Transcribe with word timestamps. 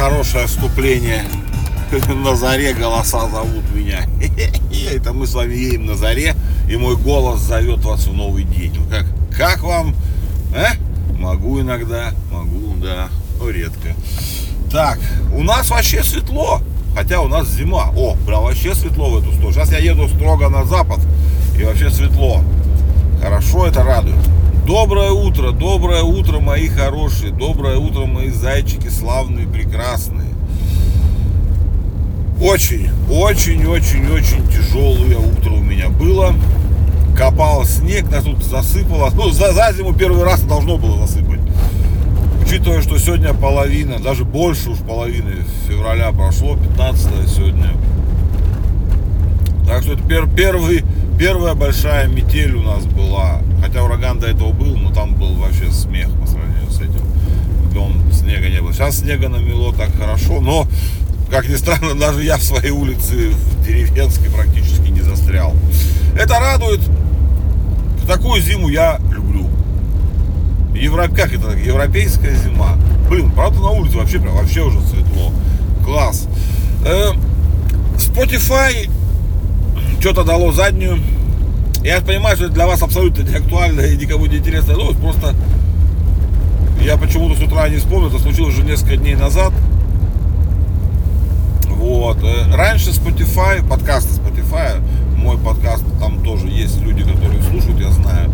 хорошее 0.00 0.46
вступление. 0.46 1.24
На 2.24 2.34
заре 2.34 2.72
голоса 2.72 3.28
зовут 3.28 3.64
меня. 3.74 4.06
Это 4.90 5.12
мы 5.12 5.26
с 5.26 5.34
вами 5.34 5.52
едем 5.52 5.84
на 5.86 5.94
заре, 5.94 6.34
и 6.70 6.76
мой 6.76 6.96
голос 6.96 7.40
зовет 7.40 7.84
вас 7.84 8.06
в 8.06 8.14
новый 8.14 8.44
день. 8.44 8.72
Ну 8.74 8.88
как, 8.88 9.04
как 9.36 9.62
вам? 9.62 9.94
А? 10.56 10.70
Могу 11.18 11.60
иногда, 11.60 12.14
могу, 12.32 12.74
да, 12.76 13.08
но 13.38 13.50
редко. 13.50 13.94
Так, 14.72 14.98
у 15.34 15.42
нас 15.42 15.68
вообще 15.68 16.02
светло, 16.02 16.62
хотя 16.96 17.20
у 17.20 17.28
нас 17.28 17.48
зима. 17.48 17.90
О, 17.94 18.16
прям 18.26 18.44
вообще 18.44 18.74
светло 18.74 19.10
в 19.10 19.18
эту 19.18 19.32
сторону. 19.32 19.52
Сейчас 19.52 19.70
я 19.70 19.78
еду 19.78 20.08
строго 20.08 20.48
на 20.48 20.64
запад, 20.64 21.00
и 21.58 21.62
вообще 21.62 21.90
светло. 21.90 22.42
Хорошо, 23.20 23.66
это 23.66 23.82
радует. 23.82 24.16
Доброе 24.66 25.10
утро, 25.10 25.52
доброе 25.52 26.02
утро, 26.02 26.38
мои 26.38 26.68
хорошие, 26.68 27.32
доброе 27.32 27.78
утро, 27.78 28.04
мои 28.04 28.28
зайчики 28.28 28.88
славные, 28.88 29.46
прекрасные. 29.46 30.28
Очень, 32.40 32.90
очень, 33.10 33.66
очень, 33.66 34.06
очень 34.12 34.46
тяжелое 34.48 35.18
утро 35.18 35.52
у 35.52 35.60
меня 35.60 35.88
было. 35.88 36.34
Копал 37.16 37.64
снег, 37.64 38.10
нас 38.10 38.24
тут 38.24 38.44
засыпало. 38.44 39.10
Ну, 39.14 39.30
за, 39.30 39.52
за 39.52 39.72
зиму 39.72 39.94
первый 39.94 40.24
раз 40.24 40.42
должно 40.42 40.76
было 40.76 41.06
засыпать. 41.06 41.40
Учитывая, 42.44 42.82
что 42.82 42.98
сегодня 42.98 43.32
половина, 43.34 43.98
даже 43.98 44.24
больше 44.24 44.70
уж 44.70 44.78
половины 44.78 45.36
февраля 45.68 46.12
прошло, 46.12 46.56
15 46.56 47.28
сегодня. 47.28 47.72
Так 49.66 49.82
что 49.82 49.94
это 49.94 50.02
пер, 50.02 50.28
первый, 50.28 50.84
первая 51.18 51.54
большая 51.54 52.08
метель 52.08 52.54
у 52.54 52.62
нас 52.62 52.84
была. 52.84 53.40
Хотя 53.60 53.82
ураган 53.82 54.18
до 54.18 54.26
этого 54.26 54.52
был, 54.52 54.76
но 54.76 54.92
там 54.92 55.14
был 55.14 55.34
вообще 55.34 55.70
смех 55.70 56.08
по 56.20 56.26
сравнению 56.26 56.70
с 56.70 56.80
этим. 56.80 57.02
Днем 57.70 58.12
снега 58.12 58.48
не 58.48 58.60
было. 58.60 58.72
Сейчас 58.72 58.98
снега 58.98 59.28
намело 59.28 59.72
так 59.74 59.90
хорошо, 59.96 60.40
но, 60.40 60.66
как 61.30 61.48
ни 61.48 61.56
странно, 61.56 61.94
даже 61.94 62.24
я 62.24 62.36
в 62.38 62.42
своей 62.42 62.70
улице 62.70 63.30
в 63.30 63.64
деревенской 63.64 64.30
практически 64.30 64.88
не 64.90 65.00
застрял. 65.00 65.54
Это 66.18 66.38
радует. 66.38 66.80
Такую 68.06 68.42
зиму 68.42 68.68
я 68.68 68.98
люблю. 69.12 69.48
Европ... 70.74 71.14
Как 71.14 71.32
это? 71.32 71.50
Европейская 71.52 72.34
зима. 72.34 72.76
Блин, 73.08 73.30
правда 73.30 73.60
на 73.60 73.70
улице 73.70 73.98
вообще 73.98 74.18
прям 74.18 74.34
вообще 74.34 74.62
уже 74.62 74.80
светло. 74.80 75.32
Класс. 75.84 76.26
Э, 76.84 77.10
Spotify 77.96 78.90
что-то 80.00 80.24
дало 80.24 80.50
заднюю. 80.50 80.98
Я 81.82 82.02
понимаю, 82.02 82.36
что 82.36 82.46
это 82.46 82.54
для 82.54 82.66
вас 82.66 82.82
абсолютно 82.82 83.22
не 83.22 83.34
актуально 83.34 83.80
и 83.80 83.96
никому 83.96 84.26
не 84.26 84.36
интересная 84.36 84.76
новость. 84.76 85.00
Просто 85.00 85.34
я 86.82 86.98
почему-то 86.98 87.38
с 87.38 87.42
утра 87.42 87.68
не 87.68 87.76
вспомнил, 87.76 88.08
это 88.08 88.18
случилось 88.18 88.54
уже 88.54 88.64
несколько 88.64 88.96
дней 88.98 89.14
назад. 89.14 89.52
Вот. 91.68 92.18
Э, 92.22 92.54
раньше 92.54 92.90
Spotify, 92.90 93.66
подкасты 93.66 94.20
Spotify, 94.20 94.82
мой 95.16 95.38
подкаст, 95.38 95.84
там 95.98 96.22
тоже 96.22 96.48
есть 96.48 96.80
люди, 96.82 97.02
которые 97.02 97.42
слушают, 97.42 97.80
я 97.80 97.90
знаю. 97.90 98.30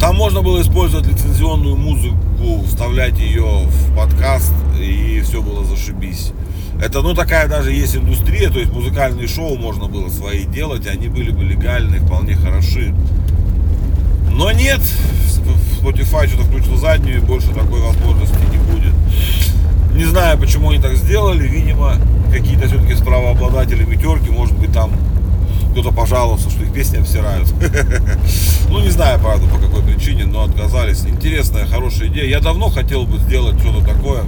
Там 0.00 0.16
можно 0.16 0.42
было 0.42 0.60
использовать 0.60 1.06
лицензионную 1.06 1.76
музыку, 1.76 2.64
вставлять 2.66 3.18
ее 3.18 3.44
в 3.44 3.96
подкаст, 3.96 4.52
и 4.80 5.22
все 5.24 5.40
было 5.40 5.64
зашибись. 5.64 6.32
Это, 6.82 7.00
ну, 7.00 7.14
такая 7.14 7.48
даже 7.48 7.72
есть 7.72 7.96
индустрия, 7.96 8.50
то 8.50 8.58
есть 8.58 8.70
музыкальные 8.70 9.28
шоу 9.28 9.56
можно 9.56 9.86
было 9.86 10.08
свои 10.10 10.44
делать, 10.44 10.86
они 10.86 11.08
были 11.08 11.30
бы 11.30 11.42
легальны, 11.42 12.00
вполне 12.00 12.34
хороши. 12.34 12.94
Но 14.30 14.52
нет, 14.52 14.80
Spotify 15.80 16.28
что-то 16.28 16.44
включил 16.44 16.76
заднюю, 16.76 17.18
и 17.18 17.20
больше 17.20 17.48
такой 17.48 17.80
возможности 17.80 18.36
не 18.50 18.58
будет. 18.58 18.92
Не 19.94 20.04
знаю, 20.04 20.36
почему 20.38 20.70
они 20.70 20.80
так 20.80 20.96
сделали, 20.96 21.48
видимо, 21.48 21.94
какие-то 22.30 22.68
все-таки 22.68 23.02
правообладатели 23.02 23.84
метерки, 23.84 24.28
может 24.28 24.56
быть, 24.58 24.72
там 24.72 24.92
кто-то 25.72 25.90
пожаловался, 25.92 26.50
что 26.50 26.64
их 26.64 26.72
песни 26.72 26.98
обсирают. 26.98 27.52
Ну, 28.68 28.80
не 28.80 28.90
знаю, 28.90 29.20
правда, 29.20 29.46
по 29.46 29.58
какой 29.58 29.80
причине, 29.82 30.24
но 30.24 30.42
отказались. 30.42 31.04
Интересная, 31.06 31.66
хорошая 31.66 32.08
идея. 32.08 32.26
Я 32.26 32.40
давно 32.40 32.68
хотел 32.68 33.04
бы 33.04 33.18
сделать 33.18 33.60
что-то 33.60 33.86
такое, 33.86 34.24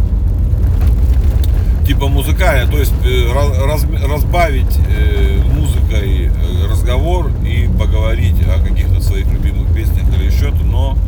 типа 1.89 2.09
музыкальное, 2.09 2.67
то 2.67 2.79
есть 2.79 2.93
э, 3.03 3.33
раз, 3.33 3.83
разбавить 4.07 4.79
э, 4.91 5.41
музыкой 5.55 6.27
э, 6.27 6.67
разговор 6.71 7.31
и 7.43 7.67
поговорить 7.79 8.37
о 8.47 8.61
каких-то 8.63 9.01
своих 9.01 9.27
любимых 9.33 9.75
песнях 9.75 10.05
или 10.15 10.27
еще-то, 10.27 10.63
но 10.65 10.99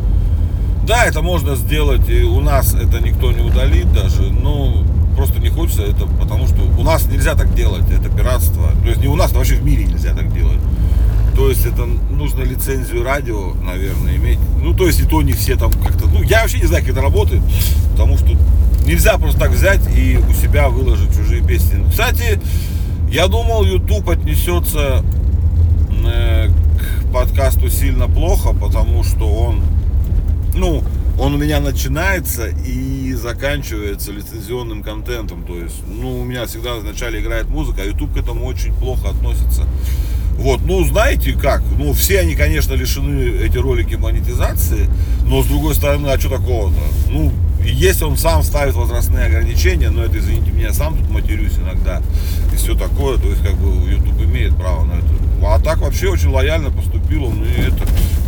да, 0.87 1.05
это 1.05 1.21
можно 1.21 1.55
сделать, 1.55 2.09
и 2.09 2.23
у 2.23 2.41
нас 2.41 2.73
это 2.73 2.99
никто 2.99 3.31
не 3.31 3.41
удалит 3.41 3.93
даже, 3.93 4.23
но 4.31 4.83
просто 5.15 5.39
не 5.39 5.49
хочется 5.49 5.83
это, 5.83 6.07
потому 6.19 6.47
что 6.47 6.63
у 6.79 6.83
нас 6.83 7.05
нельзя 7.05 7.35
так 7.35 7.53
делать, 7.53 7.83
это 7.91 8.09
пиратство. 8.09 8.71
То 8.81 8.89
есть 8.89 9.01
не 9.01 9.07
у 9.07 9.15
нас, 9.15 9.31
а 9.33 9.37
вообще 9.37 9.57
в 9.57 9.63
мире 9.63 9.85
нельзя 9.85 10.15
так 10.15 10.33
делать. 10.33 10.59
То 11.35 11.47
есть 11.49 11.63
это 11.63 11.85
нужно 11.85 12.41
лицензию 12.41 13.03
радио, 13.03 13.53
наверное, 13.63 14.15
иметь. 14.15 14.39
Ну, 14.59 14.73
то 14.73 14.87
есть 14.87 14.99
и 14.99 15.05
то 15.05 15.21
не 15.21 15.33
все 15.33 15.55
там 15.55 15.71
как-то. 15.71 16.07
Ну, 16.07 16.23
я 16.23 16.41
вообще 16.41 16.57
не 16.57 16.65
знаю, 16.65 16.83
как 16.83 16.93
это 16.93 17.01
работает, 17.01 17.43
потому 17.91 18.17
что 18.17 18.35
нельзя 18.85 19.17
просто 19.17 19.39
так 19.39 19.51
взять 19.51 19.81
и 19.95 20.17
у 20.17 20.33
себя 20.33 20.69
выложить 20.69 21.15
чужие 21.15 21.41
песни. 21.43 21.83
Кстати, 21.89 22.39
я 23.09 23.27
думал, 23.27 23.63
YouTube 23.63 24.09
отнесется 24.09 25.03
э, 26.05 26.47
к 26.49 27.11
подкасту 27.13 27.69
сильно 27.69 28.07
плохо, 28.07 28.53
потому 28.53 29.03
что 29.03 29.25
он, 29.25 29.61
ну, 30.55 30.83
он 31.19 31.35
у 31.35 31.37
меня 31.37 31.59
начинается 31.59 32.47
и 32.47 33.13
заканчивается 33.13 34.11
лицензионным 34.11 34.81
контентом. 34.81 35.43
То 35.43 35.55
есть, 35.55 35.75
ну, 35.87 36.21
у 36.21 36.23
меня 36.23 36.45
всегда 36.45 36.75
вначале 36.75 37.19
играет 37.19 37.47
музыка, 37.47 37.81
а 37.83 37.85
YouTube 37.85 38.13
к 38.13 38.17
этому 38.17 38.45
очень 38.45 38.73
плохо 38.73 39.09
относится. 39.09 39.67
Вот, 40.37 40.61
ну, 40.65 40.83
знаете 40.85 41.33
как, 41.33 41.61
ну, 41.77 41.93
все 41.93 42.21
они, 42.21 42.35
конечно, 42.35 42.73
лишены, 42.73 43.43
эти 43.43 43.57
ролики, 43.57 43.95
монетизации, 43.95 44.89
но, 45.25 45.43
с 45.43 45.45
другой 45.45 45.75
стороны, 45.75 46.07
а 46.07 46.19
что 46.19 46.29
такого-то? 46.29 46.81
Ну, 47.09 47.31
если 47.69 48.05
он 48.05 48.17
сам 48.17 48.43
ставит 48.43 48.75
возрастные 48.75 49.25
ограничения, 49.25 49.89
но 49.89 50.03
это, 50.03 50.19
извините 50.19 50.51
меня, 50.51 50.73
сам 50.73 50.97
тут 50.97 51.09
матерюсь 51.09 51.57
иногда, 51.57 52.01
и 52.53 52.55
все 52.55 52.75
такое, 52.75 53.17
то 53.17 53.27
есть, 53.27 53.41
как 53.41 53.55
бы, 53.55 53.89
YouTube 53.89 54.21
имеет 54.23 54.55
право 54.55 54.83
на 54.83 54.93
это. 54.93 55.07
А 55.43 55.59
так 55.59 55.79
вообще 55.79 56.09
очень 56.09 56.29
лояльно 56.29 56.69
поступил 56.69 57.25
он, 57.25 57.43
и 57.43 57.61
это, 57.61 57.83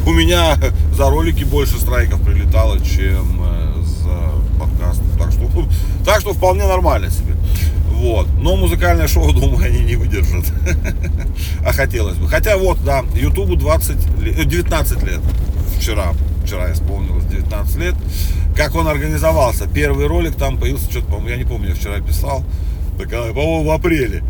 у 0.06 0.12
меня 0.12 0.58
за 0.96 1.10
ролики 1.10 1.44
больше 1.44 1.80
страйков 1.80 2.22
прилетало, 2.22 2.80
чем 2.80 3.42
э, 3.42 3.84
за 4.04 4.60
подкаст. 4.60 5.02
Так 5.18 5.32
что, 5.32 5.50
так 6.06 6.22
что 6.22 6.34
вполне 6.34 6.66
нормально 6.66 7.10
себе. 7.10 7.36
Вот. 7.90 8.28
Но 8.38 8.56
музыкальное 8.58 9.08
шоу, 9.08 9.32
думаю, 9.34 9.66
они 9.66 9.84
не 9.84 9.96
выдержат. 9.96 10.46
А 11.66 11.72
хотелось 11.72 12.18
бы. 12.18 12.28
Хотя 12.28 12.58
вот, 12.58 12.84
да, 12.84 13.04
Ютубу 13.16 13.56
20, 13.56 14.48
19 14.48 15.04
лет. 15.04 15.22
Вчера, 15.80 16.14
вчера 16.44 16.72
исполнилось 16.72 17.26
19 17.26 17.76
лет. 17.78 17.96
Как 18.56 18.76
он 18.76 18.88
организовался. 18.88 19.68
Первый 19.68 20.08
ролик 20.08 20.36
там 20.36 20.58
появился, 20.58 20.90
что-то, 20.90 21.08
по-моему, 21.08 21.30
я 21.30 21.38
не 21.38 21.46
помню, 21.46 21.70
я 21.70 21.76
вчера 21.76 22.00
писал. 22.02 22.44
По-моему, 22.98 23.64
в 23.64 23.72
апреле. 23.72 24.24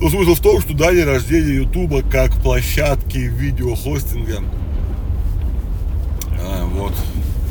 Но 0.00 0.10
смысл 0.10 0.34
в 0.34 0.40
том, 0.40 0.60
что 0.60 0.74
да, 0.74 0.92
день 0.92 1.04
рождения 1.04 1.54
Ютуба 1.54 2.02
как 2.02 2.32
площадки 2.42 3.18
видеохостинга. 3.18 4.42
А, 6.38 6.66
вот. 6.66 6.92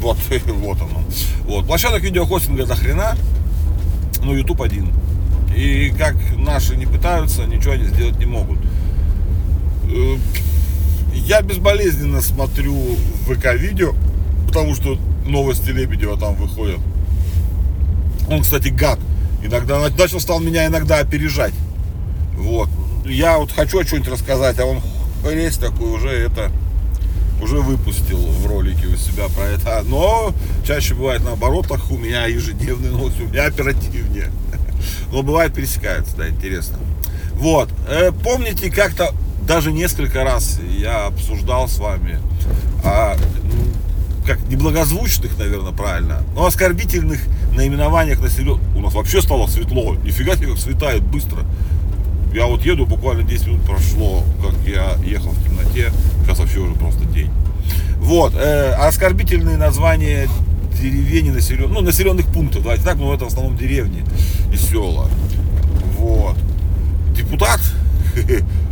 Вот, 0.01 0.18
вот 0.45 0.77
оно. 0.77 1.03
Вот. 1.45 1.65
Площадок 1.65 2.03
видеохостинга 2.03 2.65
до 2.65 2.75
хрена. 2.75 3.15
Но 4.24 4.36
YouTube 4.36 4.62
один. 4.62 4.92
И 5.56 5.94
как 5.97 6.15
наши 6.38 6.75
не 6.75 6.86
пытаются, 6.86 7.45
ничего 7.45 7.74
они 7.74 7.86
сделать 7.86 8.19
не 8.19 8.25
могут. 8.25 8.59
Я 11.15 11.41
безболезненно 11.41 12.21
смотрю 12.21 12.75
ВК-видео, 13.27 13.94
потому 14.47 14.75
что 14.75 15.00
новости 15.25 15.69
Лебедева 15.69 16.17
там 16.17 16.35
выходят. 16.35 16.79
Он, 18.29 18.41
кстати, 18.41 18.67
гад. 18.67 19.00
Иногда 19.44 19.79
начал 19.89 20.19
стал 20.19 20.39
меня 20.39 20.67
иногда 20.67 21.00
опережать. 21.00 21.53
Вот. 22.35 22.69
Я 23.06 23.38
вот 23.38 23.51
хочу 23.51 23.83
что-нибудь 23.83 24.09
рассказать, 24.09 24.59
а 24.59 24.65
он 24.65 24.81
хресь 25.23 25.57
такой 25.57 25.91
уже 25.91 26.09
это 26.09 26.51
уже 27.41 27.57
выпустил 27.57 28.18
в 28.18 28.47
ролике 28.47 28.88
у 28.88 28.95
себя 28.95 29.27
про 29.27 29.45
это. 29.45 29.83
Но 29.88 30.33
чаще 30.65 30.94
бывает 30.94 31.23
наоборот, 31.23 31.68
так 31.68 31.91
у 31.91 31.97
меня 31.97 32.25
ежедневные 32.25 32.91
новости, 32.91 33.21
у 33.21 33.27
меня 33.27 33.45
оперативнее. 33.45 34.31
Но 35.11 35.21
бывает 35.21 35.53
пересекается, 35.53 36.15
да, 36.15 36.29
интересно. 36.29 36.79
Вот. 37.33 37.69
Э, 37.88 38.11
помните, 38.11 38.71
как-то 38.71 39.13
даже 39.47 39.71
несколько 39.71 40.24
раз 40.24 40.59
я 40.77 41.07
обсуждал 41.07 41.68
с 41.68 41.77
вами 41.77 42.19
о, 42.83 43.15
как 44.25 44.39
неблагозвучных, 44.50 45.38
наверное, 45.38 45.71
правильно, 45.71 46.24
но 46.36 46.45
оскорбительных 46.45 47.19
наименованиях 47.56 48.19
населенных. 48.21 48.62
У 48.75 48.81
нас 48.81 48.94
вообще 48.94 49.21
стало 49.21 49.47
светло. 49.47 49.95
Нифига 49.95 50.36
себе, 50.36 50.47
как 50.47 50.57
светает 50.57 51.03
быстро. 51.03 51.44
Я 52.33 52.47
вот 52.47 52.63
еду, 52.65 52.86
буквально 52.86 53.24
10 53.24 53.47
минут 53.47 53.62
прошло, 53.62 54.24
как 54.42 54.56
я 54.68 54.95
ехал 55.06 55.30
в 55.30 55.44
темноте. 55.44 55.92
Сейчас 56.24 56.39
вообще 56.39 56.59
уже 56.59 56.74
просто 56.74 57.06
день. 57.06 57.31
Вот, 57.97 58.33
э, 58.36 58.74
оскорбительные 58.74 59.57
названия 59.57 60.27
деревень 60.80 61.27
и 61.27 61.31
населен... 61.31 61.71
ну, 61.71 61.81
населенных 61.81 62.25
пунктов, 62.27 62.63
давайте 62.63 62.83
так, 62.83 62.97
но 62.97 63.13
это 63.13 63.25
в 63.25 63.27
основном 63.30 63.57
деревни 63.57 64.03
и 64.51 64.57
села. 64.57 65.09
Вот. 65.97 66.36
Депутат, 67.15 67.62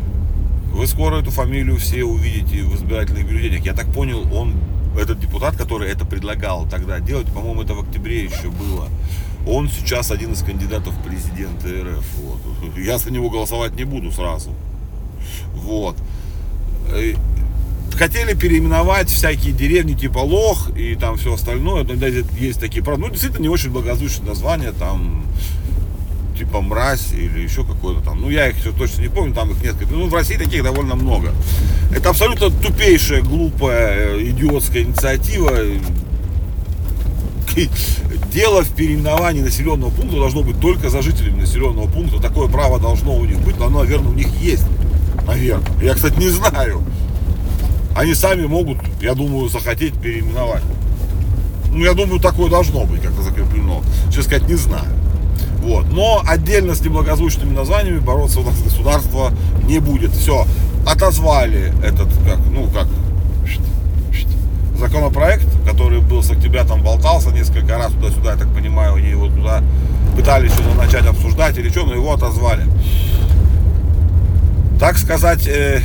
вы 0.74 0.88
скоро 0.88 1.22
эту 1.22 1.32
фамилию 1.32 1.78
все 1.78 2.04
увидите 2.04 2.64
в 2.64 2.76
избирательных 2.76 3.28
бюллетенях. 3.28 3.66
Я 3.66 3.74
так 3.74 3.92
понял, 3.94 4.28
он, 4.34 4.56
этот 5.00 5.20
депутат, 5.20 5.56
который 5.56 5.90
это 5.90 6.06
предлагал 6.06 6.68
тогда 6.68 7.00
делать, 7.00 7.28
по-моему, 7.28 7.62
это 7.62 7.76
в 7.76 7.82
октябре 7.82 8.24
еще 8.24 8.50
было, 8.50 8.90
он 9.46 9.70
сейчас 9.70 10.12
один 10.12 10.34
из 10.34 10.42
кандидатов 10.42 10.94
в 10.96 11.04
президенты 11.04 11.84
РФ. 11.84 12.06
Вот. 12.18 12.78
Я 12.78 12.98
за 12.98 13.12
него 13.12 13.30
голосовать 13.30 13.76
не 13.76 13.84
буду 13.84 14.12
сразу. 14.12 14.52
Вот. 15.54 15.96
Э, 16.90 17.14
хотели 17.96 18.34
переименовать 18.34 19.10
всякие 19.10 19.54
деревни 19.54 19.94
типа 19.94 20.20
Лох 20.20 20.72
и 20.78 20.96
там 20.96 21.18
все 21.18 21.34
остальное. 21.34 21.84
Но 21.84 21.94
есть 22.38 22.60
такие, 22.60 22.84
ну, 22.84 23.10
действительно 23.10 23.44
не 23.44 23.50
очень 23.50 23.70
благозвучные 23.70 24.30
названия, 24.30 24.72
там 24.72 25.26
типа 26.44 26.62
мразь 26.62 27.14
или 27.14 27.40
еще 27.40 27.64
какое-то 27.64 28.02
там. 28.02 28.22
Ну, 28.22 28.30
я 28.30 28.50
их 28.50 28.58
все 28.58 28.72
точно 28.72 29.02
не 29.02 29.08
помню, 29.08 29.34
там 29.34 29.52
их 29.52 29.64
несколько. 29.64 29.94
Ну, 29.94 30.08
в 30.08 30.14
России 30.14 30.36
таких 30.36 30.64
довольно 30.64 30.96
много. 30.96 31.34
Это 31.96 32.10
абсолютно 32.10 32.50
тупейшая, 32.50 33.22
глупая, 33.22 34.18
э, 34.18 34.30
идиотская 34.30 34.84
инициатива. 34.84 35.52
Дело 38.34 38.64
в 38.64 38.70
переименовании 38.76 39.42
населенного 39.42 39.92
пункта 39.92 40.18
должно 40.18 40.42
быть 40.42 40.60
только 40.60 40.90
за 40.90 41.02
жителями 41.02 41.42
населенного 41.42 41.88
пункта. 41.88 42.22
Такое 42.22 42.48
право 42.50 42.80
должно 42.80 43.16
у 43.16 43.26
них 43.26 43.40
быть, 43.40 43.58
но 43.58 43.68
оно, 43.68 43.80
наверное, 43.80 44.10
у 44.10 44.16
них 44.16 44.28
есть. 44.42 44.66
Наверное. 45.26 45.66
Я, 45.82 45.94
кстати, 45.94 46.18
не 46.20 46.30
знаю. 46.30 46.84
Они 47.96 48.16
сами 48.16 48.48
могут, 48.48 48.80
я 49.02 49.14
думаю, 49.14 49.50
захотеть 49.50 49.94
переименовать. 49.94 50.64
Ну, 51.72 51.86
я 51.86 51.94
думаю, 51.94 52.20
такое 52.20 52.50
должно 52.50 52.86
быть 52.86 53.02
как-то 53.02 53.22
закреплено. 53.22 53.84
Сейчас 54.10 54.26
сказать, 54.26 54.48
не 54.50 54.56
знаю. 54.56 55.03
Вот. 55.64 55.86
Но 55.92 56.22
отдельно 56.28 56.76
с 56.76 56.82
неблагозвучными 56.82 57.54
названиями 57.56 58.00
бороться 58.00 58.42
у 58.42 58.44
нас 58.44 58.62
государство 58.62 59.32
не 59.66 59.80
будет. 59.80 60.12
Все, 60.12 60.46
отозвали 60.86 61.74
этот, 61.84 62.10
как, 62.26 62.40
ну, 62.52 62.68
как, 62.68 62.88
законопроект, 64.78 65.48
который 65.66 66.02
был 66.02 66.22
с 66.22 66.32
октября 66.32 66.66
там 66.66 66.84
болтался 66.84 67.30
несколько 67.30 67.78
раз 67.78 67.94
туда-сюда, 67.94 68.32
я 68.32 68.38
так 68.38 68.54
понимаю, 68.54 68.96
они 68.96 69.10
его 69.10 69.28
туда 69.28 69.64
пытались 70.18 70.52
что-то 70.52 70.76
начать 70.76 71.06
обсуждать 71.06 71.58
или 71.58 71.70
что, 71.70 71.86
но 71.86 71.94
его 71.94 72.14
отозвали. 72.14 72.64
Так 74.82 74.98
сказать, 74.98 75.48
э, 75.48 75.82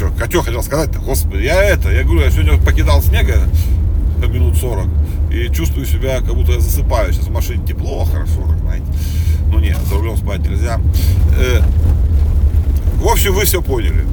что, 0.00 0.10
Катё 0.18 0.40
хотел 0.40 0.62
сказать-то, 0.62 0.98
господи, 0.98 1.42
я 1.42 1.62
это, 1.62 1.90
я 1.90 2.04
говорю, 2.04 2.22
я 2.22 2.30
сегодня 2.30 2.56
покидал 2.56 3.02
снега 3.02 3.36
минут 4.28 4.56
40 4.56 4.86
и 5.30 5.52
чувствую 5.52 5.84
себя, 5.84 6.20
как 6.20 6.34
будто 6.34 6.52
я 6.52 6.60
засыпаю. 6.60 7.12
Сейчас 7.12 7.26
в 7.26 7.30
машине 7.30 7.66
тепло, 7.66 8.04
хорошо, 8.06 8.46
так 8.48 8.58
знаете. 8.60 8.86
Ну 9.52 9.58
нет, 9.58 9.76
за 9.86 9.96
рулем 9.96 10.16
спать 10.16 10.40
нельзя. 10.40 10.80
Э, 11.38 11.60
в 12.96 13.08
общем, 13.08 13.34
вы 13.34 13.44
все 13.44 13.60
поняли. 13.60 14.06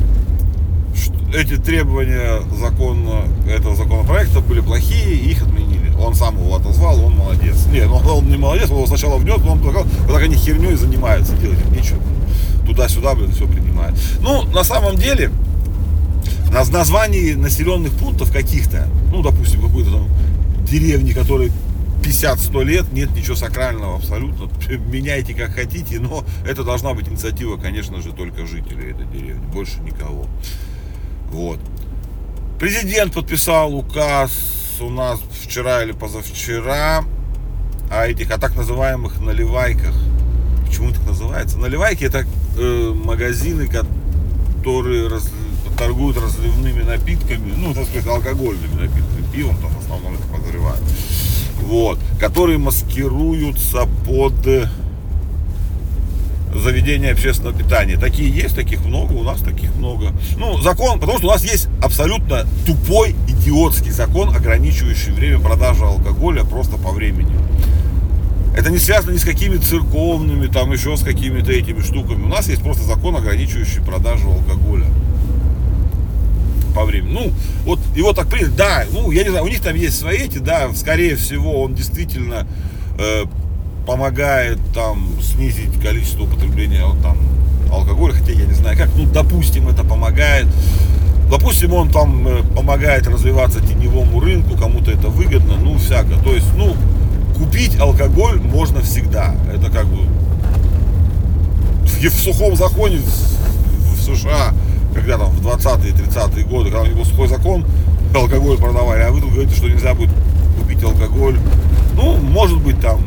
Эти 1.34 1.56
требования 1.56 2.42
закона, 2.60 3.24
этого 3.50 3.76
законопроекта 3.76 4.42
были 4.42 4.60
плохие, 4.60 5.16
и 5.16 5.32
их 5.32 5.42
отменили. 5.44 5.94
Он 6.02 6.16
сам 6.16 6.38
его 6.38 6.56
отозвал, 6.56 7.02
он 7.02 7.16
молодец. 7.16 7.66
Не, 7.72 7.86
ну 7.86 7.96
он 7.96 8.30
не 8.30 8.38
молодец, 8.38 8.70
он 8.70 8.78
его 8.78 8.88
сначала 8.88 9.18
внес, 9.18 9.38
но 9.38 9.54
он 9.54 9.60
сказал, 9.60 9.84
вот 9.84 10.14
так 10.14 10.22
они 10.22 10.36
херней 10.36 10.76
занимаются, 10.76 11.34
делать 11.38 11.60
ничего. 11.72 12.00
Туда-сюда, 12.66 13.14
блин, 13.16 13.32
все 13.32 13.48
принимает. 13.48 13.96
Ну, 14.20 14.44
на 14.44 14.64
самом 14.64 14.98
деле, 14.98 15.32
в 16.64 16.72
названии 16.72 17.34
населенных 17.34 17.94
пунктов 17.94 18.32
каких-то, 18.32 18.88
ну, 19.12 19.22
допустим, 19.22 19.62
какой-то 19.62 19.92
там 19.92 20.08
деревни, 20.70 21.14
которые 21.14 21.52
50-100 22.04 22.64
лет, 22.64 22.94
нет 22.94 23.12
ничего 23.16 23.36
сакрального 23.36 23.98
абсолютно. 23.98 24.50
Меняйте 24.92 25.34
как 25.34 25.54
хотите, 25.54 26.00
но 26.00 26.24
это 26.46 26.64
должна 26.64 26.94
быть 26.94 27.08
инициатива, 27.08 27.58
конечно 27.58 28.02
же, 28.02 28.12
только 28.12 28.46
жителей 28.46 28.92
этой 28.92 29.06
деревни, 29.08 29.46
больше 29.54 29.80
никого. 29.82 30.28
Вот. 31.32 31.60
Президент 32.60 33.14
подписал 33.14 33.76
указ 33.76 34.32
у 34.80 34.90
нас 34.90 35.20
вчера 35.44 35.84
или 35.84 35.92
позавчера 35.92 37.04
о 37.90 38.08
этих, 38.08 38.32
о 38.32 38.38
так 38.38 38.56
называемых 38.56 39.20
наливайках. 39.20 39.96
Почему 40.66 40.92
так 40.92 41.06
называется? 41.06 41.58
Наливайки 41.58 42.04
это 42.04 42.26
э, 42.58 42.94
магазины, 42.94 43.68
которые 43.68 45.08
раз, 45.08 45.32
торгуют 45.78 46.18
разливными 46.18 46.84
напитками, 46.84 47.54
ну, 47.56 47.74
так 47.74 47.86
сказать, 47.86 48.08
алкогольными 48.08 48.82
напитками, 48.82 49.26
пивом 49.34 49.58
там 49.58 49.72
в 49.72 49.80
основном 49.80 50.16
это 50.16 50.24
подозревают, 50.24 50.82
вот, 51.62 52.00
которые 52.20 52.58
маскируются 52.58 53.88
под 54.06 54.34
заведения 56.56 57.12
общественного 57.12 57.56
питания. 57.58 57.98
Такие 57.98 58.30
есть, 58.30 58.56
таких 58.56 58.84
много, 58.86 59.14
у 59.14 59.24
нас 59.24 59.40
таких 59.42 59.76
много. 59.76 60.12
Ну, 60.38 60.60
закон, 60.62 61.00
потому 61.00 61.20
что 61.20 61.28
у 61.28 61.32
нас 61.32 61.44
есть 61.44 61.68
абсолютно 61.82 62.46
тупой, 62.66 63.16
идиотский 63.28 63.92
закон, 63.92 64.36
ограничивающий 64.36 65.12
время 65.12 65.40
продажи 65.40 65.84
алкоголя 65.84 66.44
просто 66.44 66.78
по 66.78 66.92
времени. 66.92 67.36
Это 68.58 68.72
не 68.72 68.80
связано 68.80 69.12
ни 69.12 69.18
с 69.18 69.24
какими 69.24 69.58
церковными, 69.58 70.48
там 70.48 70.72
еще 70.72 70.98
с 70.98 71.04
какими-то 71.04 71.52
этими 71.52 71.82
штуками. 71.82 72.24
У 72.24 72.28
нас 72.28 72.50
есть 72.50 72.64
просто 72.64 72.84
закон, 72.84 73.16
ограничивающий 73.16 73.82
продажу 73.82 74.32
алкоголя 74.32 74.88
по 76.78 76.86
времени. 76.86 77.12
Ну, 77.12 77.32
вот 77.66 77.80
его 77.96 78.14
так 78.14 78.28
приняли, 78.28 78.52
да, 78.52 78.84
ну, 78.92 79.10
я 79.10 79.24
не 79.24 79.30
знаю, 79.30 79.46
у 79.46 79.48
них 79.48 79.62
там 79.62 79.76
есть 79.76 79.98
свои 79.98 80.20
эти, 80.20 80.38
да, 80.38 80.70
скорее 80.76 81.16
всего, 81.16 81.64
он 81.64 81.74
действительно 81.74 82.48
э, 83.00 83.26
помогает 83.88 84.60
там 84.76 85.10
снизить 85.22 85.82
количество 85.82 86.24
употребления 86.24 86.84
там 87.02 87.18
алкоголя, 87.72 88.14
хотя 88.14 88.32
я 88.32 88.46
не 88.46 88.54
знаю 88.54 88.78
как, 88.78 88.90
ну, 88.96 89.06
допустим, 89.06 89.68
это 89.68 89.84
помогает. 89.84 90.46
Допустим, 91.32 91.74
он 91.74 91.90
там 91.90 92.28
э, 92.28 92.44
помогает 92.56 93.08
развиваться 93.08 93.60
теневому 93.60 94.20
рынку, 94.20 94.56
кому-то 94.56 94.92
это 94.92 95.08
выгодно, 95.08 95.56
ну, 95.60 95.80
всяко. 95.80 96.16
То 96.24 96.36
есть, 96.36 96.48
ну, 96.56 96.76
купить 97.36 97.80
алкоголь 97.80 98.40
можно 98.40 98.82
всегда. 98.82 99.36
Это 99.52 99.72
как 99.72 99.88
бы 99.88 99.98
в 101.86 102.20
сухом 102.20 102.56
законе 102.56 103.00
в 103.00 104.00
США 104.00 104.54
когда 104.98 105.18
там 105.18 105.30
в 105.30 105.46
20-е, 105.46 105.94
30-е 105.94 106.44
годы, 106.46 106.72
когда 106.72 106.82
у 106.82 106.86
них 106.86 106.96
был 106.96 107.06
сухой 107.06 107.28
закон, 107.28 107.66
алкоголь 108.16 108.58
продавали, 108.58 109.04
а 109.04 109.12
вы 109.12 109.22
тут 109.22 109.32
говорите, 109.32 109.56
что 109.56 109.70
нельзя 109.70 109.94
будет 109.94 110.10
купить 110.60 110.84
алкоголь. 110.84 111.38
Ну, 111.96 112.18
может 112.18 112.60
быть, 112.60 112.80
там 112.82 113.02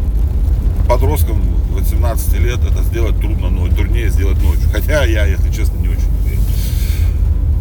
подросткам 0.88 1.42
18 1.73 2.40
лет 2.40 2.59
это 2.59 2.82
сделать 2.85 3.18
трудно, 3.20 3.50
но 3.50 3.68
труднее 3.68 4.09
сделать 4.09 4.40
ночью. 4.42 4.68
Хотя 4.73 5.04
я, 5.04 5.26
если 5.26 5.50
честно, 5.50 5.78
не 5.78 5.88
очень 5.88 6.09
уверен. 6.25 6.42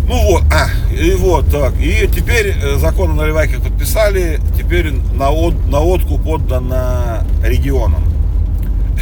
Ну 0.08 0.24
вот, 0.32 0.44
а, 0.52 0.70
и 0.94 1.14
вот 1.16 1.52
так. 1.52 1.74
И 1.80 2.08
теперь 2.08 2.56
э, 2.56 2.78
закон 2.78 3.12
о 3.12 3.14
наливайках 3.16 3.62
подписали, 3.62 4.40
теперь 4.58 4.92
на, 4.92 5.30
от, 5.32 5.54
на 5.68 5.82
откуп 5.82 6.26
отдано 6.28 7.26
регионам. 7.44 8.04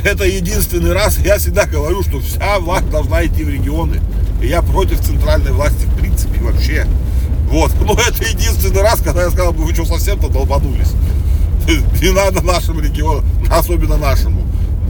Это 0.04 0.26
единственный 0.26 0.94
раз, 0.94 1.18
я 1.20 1.38
всегда 1.38 1.66
говорю, 1.66 2.04
что 2.04 2.20
вся 2.20 2.60
власть 2.60 2.90
должна 2.90 3.26
идти 3.26 3.44
в 3.44 3.50
регионы. 3.50 4.00
Я 4.42 4.62
против 4.62 5.02
центральной 5.02 5.52
власти 5.52 5.86
в 5.86 5.96
принципе 5.96 6.40
вообще. 6.42 6.86
Вот. 7.50 7.72
Но 7.82 7.94
это 7.94 8.24
единственный 8.26 8.82
раз, 8.82 9.00
когда 9.02 9.24
я 9.24 9.30
сказал, 9.30 9.54
вы 9.54 9.74
что, 9.74 9.86
совсем-то 9.86 10.30
долбанулись. 10.30 10.92
Не 12.02 12.12
надо 12.12 12.42
нашим 12.42 12.80
регионам, 12.80 13.26
особенно 13.50 13.98
нашему, 13.98 14.44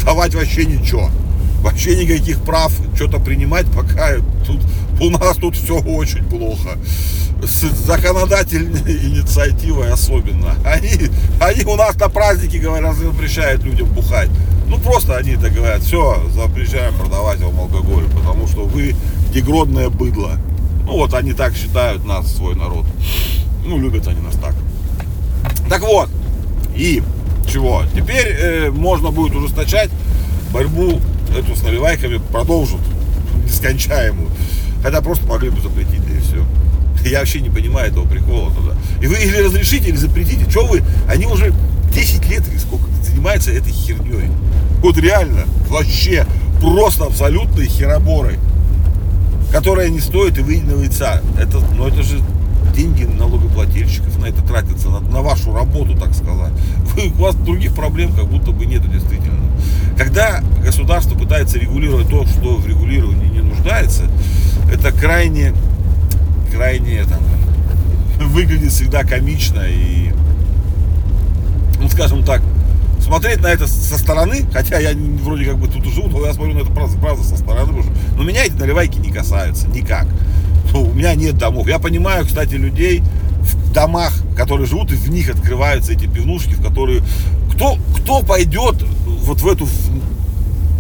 давать 0.04 0.36
вообще 0.36 0.66
ничего. 0.66 1.10
Вообще 1.62 1.96
никаких 1.96 2.42
прав 2.42 2.72
что-то 2.96 3.20
принимать, 3.20 3.66
пока 3.72 4.16
тут, 4.46 4.62
у 5.02 5.10
нас 5.10 5.38
тут 5.38 5.56
все 5.56 5.80
очень 5.80 6.24
плохо. 6.24 6.78
С 7.44 7.66
законодательной 7.86 8.98
инициативой 9.08 9.92
особенно. 9.92 10.56
Они, 10.64 11.10
они 11.40 11.66
у 11.66 11.76
нас 11.76 11.96
на 11.96 12.10
праздники, 12.10 12.58
говорят, 12.58 12.96
запрещают 12.96 13.64
людям 13.64 13.88
бухать. 13.88 14.30
Ну 14.68 14.78
просто 14.78 15.18
они 15.18 15.36
так 15.36 15.54
говорят, 15.54 15.82
все, 15.82 16.22
запрещаем 16.34 16.94
продавать 16.96 17.40
вам 17.40 17.60
алкоголь, 17.60 18.06
потому 18.14 18.48
что 18.48 18.66
вы 18.66 18.96
дегродное 19.32 19.90
быдло. 19.90 20.34
Ну 20.86 20.94
вот 20.94 21.14
они 21.14 21.34
так 21.34 21.56
считают 21.56 22.06
нас, 22.06 22.34
свой 22.34 22.56
народ. 22.56 22.86
Ну, 23.66 23.78
любят 23.80 24.08
они 24.08 24.22
нас 24.22 24.36
так. 24.36 24.56
Так 25.70 25.82
вот, 25.82 26.10
и 26.76 27.04
чего? 27.52 27.84
Теперь 27.94 28.28
э, 28.28 28.72
можно 28.72 29.12
будет 29.12 29.36
ужесточать 29.36 29.90
борьбу 30.52 31.02
эту 31.38 31.56
с 31.56 31.64
наливайками, 31.64 32.22
продолжат 32.32 32.80
нескончаемую. 33.44 34.30
Хотя 34.82 35.02
просто 35.02 35.26
могли 35.28 35.50
бы 35.50 35.60
запретить, 35.62 36.06
да 36.08 36.14
и 36.14 36.20
все. 36.20 36.46
Я 37.10 37.20
вообще 37.20 37.42
не 37.42 37.50
понимаю 37.50 37.92
этого 37.92 38.06
прикола 38.08 38.52
туда. 38.54 38.76
И 39.02 39.08
вы 39.08 39.18
или 39.18 39.38
разрешите, 39.38 39.90
или 39.90 39.96
запретите. 39.96 40.50
Что 40.50 40.66
вы? 40.66 40.84
Они 41.10 41.26
уже 41.26 41.54
10 41.94 42.30
лет 42.30 42.48
или 42.48 42.58
сколько 42.58 42.86
занимаются 43.04 43.52
этой 43.52 43.72
херней. 43.72 44.30
Вот 44.82 44.98
реально, 44.98 45.46
вообще, 45.70 46.26
просто 46.62 47.06
абсолютной 47.06 47.68
хероборой. 47.68 48.38
Которое 49.52 49.90
не 49.90 50.00
стоит 50.00 50.38
и 50.38 50.42
выеденного 50.42 50.82
яйца. 50.82 51.22
Это, 51.40 51.60
ну 51.76 51.88
это 51.88 52.04
же 52.04 52.22
деньги 52.76 53.06
налогоплательщиков 53.06 54.20
на 54.20 54.26
это 54.26 54.42
тратятся, 54.44 54.90
на, 54.90 55.00
на 55.00 55.22
вашу 55.22 55.54
работу, 55.54 55.98
так 55.98 56.14
сказать. 56.14 56.54
Вы, 56.96 57.08
у 57.10 57.22
вас 57.22 57.36
других 57.36 57.74
проблем 57.74 58.14
как 58.14 58.28
будто 58.28 58.52
бы 58.52 58.66
нету 58.66 58.88
действительно. 58.88 59.40
Когда 59.98 60.42
государство 60.64 61.18
пытается 61.18 61.58
регулировать 61.58 62.08
то, 62.08 62.26
что 62.26 62.56
в 62.56 62.68
регулировании 62.68 63.30
не 63.30 63.42
нуждается, 63.42 64.04
это 64.72 64.92
крайне, 64.92 65.54
крайне 66.52 67.04
там, 67.06 67.20
выглядит 68.30 68.72
всегда 68.72 69.04
комично 69.04 69.62
и, 69.68 70.12
ну 71.80 71.90
скажем 71.90 72.24
так, 72.24 72.42
смотреть 73.08 73.42
на 73.42 73.48
это 73.48 73.68
со 73.68 73.98
стороны, 73.98 74.46
хотя 74.52 74.80
я 74.80 74.92
вроде 75.24 75.46
как 75.46 75.58
бы 75.58 75.68
тут 75.68 75.86
живу, 75.86 76.10
но 76.10 76.26
я 76.26 76.34
смотрю 76.34 76.56
на 76.56 76.60
это 76.60 76.72
правда, 76.72 76.98
правда 77.00 77.24
со 77.24 77.38
стороны, 77.38 77.84
но 78.16 78.24
меня 78.24 78.46
эти 78.46 78.54
наливайки 78.54 78.98
не 79.00 79.12
касаются 79.12 79.68
никак. 79.70 80.08
Ну, 80.74 80.84
у 80.84 80.94
меня 80.94 81.16
нет 81.16 81.38
домов. 81.38 81.68
Я 81.68 81.80
понимаю, 81.80 82.26
кстати, 82.26 82.56
людей 82.56 83.02
в 83.42 83.72
домах, 83.72 84.14
которые 84.36 84.68
живут, 84.68 84.92
и 84.92 84.96
в 84.96 85.10
них 85.10 85.30
открываются 85.30 85.94
эти 85.94 86.06
пивнушки, 86.06 86.54
в 86.54 86.62
которые... 86.62 87.02
Кто, 87.54 87.78
кто 87.96 88.22
пойдет 88.22 88.84
вот 89.06 89.42
в 89.42 89.48
эту, 89.48 89.68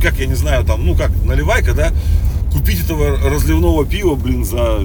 как 0.03 0.19
я 0.19 0.25
не 0.25 0.35
знаю, 0.35 0.65
там, 0.65 0.85
ну 0.85 0.95
как, 0.95 1.11
наливайка, 1.23 1.73
да, 1.73 1.91
купить 2.51 2.83
этого 2.83 3.17
разливного 3.17 3.85
пива, 3.85 4.15
блин, 4.15 4.45
за 4.45 4.81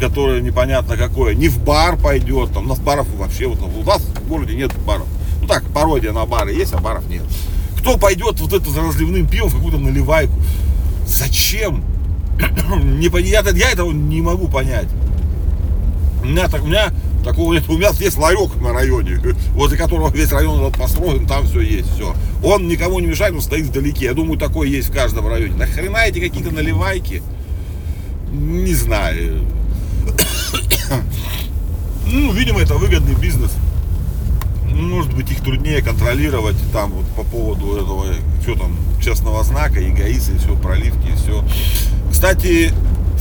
которое 0.00 0.40
непонятно 0.40 0.96
какое, 0.96 1.34
не 1.34 1.48
в 1.48 1.62
бар 1.62 1.96
пойдет, 1.96 2.52
там, 2.52 2.64
у 2.64 2.68
нас 2.68 2.78
баров 2.78 3.06
вообще, 3.16 3.46
вот 3.46 3.60
у 3.62 3.84
нас 3.84 4.00
в 4.02 4.28
городе 4.28 4.56
нет 4.56 4.72
баров. 4.86 5.06
Так, 5.48 5.64
пародия 5.72 6.12
на 6.12 6.26
бары 6.26 6.52
есть, 6.52 6.74
а 6.74 6.78
баров 6.78 7.08
нет. 7.08 7.22
Кто 7.78 7.96
пойдет 7.96 8.38
вот 8.38 8.52
это 8.52 8.70
за 8.70 8.82
разливным 8.82 9.26
пивом 9.26 9.48
в 9.48 9.54
какую-то 9.54 9.78
наливайку? 9.78 10.34
Зачем? 11.06 11.82
не, 12.82 13.06
я, 13.26 13.40
я 13.40 13.70
этого 13.70 13.90
не 13.90 14.20
могу 14.20 14.46
понять. 14.46 14.88
У 16.22 16.26
меня, 16.26 16.48
так, 16.48 16.62
у 16.62 16.66
меня 16.66 16.92
такого 17.24 17.54
нет. 17.54 17.64
У 17.66 17.78
меня 17.78 17.90
есть 17.98 18.18
ларек 18.18 18.56
на 18.56 18.74
районе, 18.74 19.18
возле 19.54 19.78
которого 19.78 20.10
весь 20.10 20.30
район 20.32 20.70
построен, 20.70 21.26
там 21.26 21.46
все 21.46 21.60
есть, 21.60 21.94
все. 21.94 22.14
Он 22.42 22.68
никому 22.68 22.98
не 22.98 23.06
мешает, 23.06 23.34
он 23.34 23.40
стоит 23.40 23.66
вдалеке. 23.66 24.04
Я 24.04 24.14
думаю, 24.14 24.38
такое 24.38 24.68
есть 24.68 24.90
в 24.90 24.92
каждом 24.92 25.26
районе. 25.28 25.54
Нахрена 25.54 26.06
эти 26.06 26.20
какие-то 26.20 26.50
наливайки? 26.50 27.22
Не 28.30 28.74
знаю. 28.74 29.46
ну, 32.06 32.32
видимо, 32.32 32.60
это 32.60 32.74
выгодный 32.74 33.14
бизнес. 33.14 33.52
Может 34.78 35.12
быть, 35.12 35.30
их 35.32 35.40
труднее 35.40 35.82
контролировать 35.82 36.56
там 36.72 36.92
вот 36.92 37.06
по 37.08 37.24
поводу 37.24 37.76
этого, 37.76 38.06
что 38.42 38.54
там, 38.54 38.76
честного 39.02 39.42
знака, 39.42 39.86
эгоиста 39.86 40.32
и 40.32 40.38
все, 40.38 40.56
проливки 40.56 41.08
и 41.08 41.16
все. 41.16 41.44
Кстати, 42.10 42.72